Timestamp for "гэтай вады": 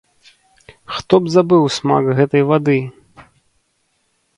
2.19-2.79